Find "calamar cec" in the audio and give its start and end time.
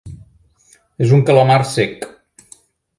1.29-2.11